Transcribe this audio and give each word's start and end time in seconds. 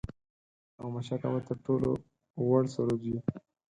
او 0.79 0.87
مچکه 0.93 1.27
به 1.33 1.39
تر 1.47 1.57
ټولو 1.65 1.91
وُړ 2.47 2.61
سرود 2.73 3.01
وي 3.09 3.19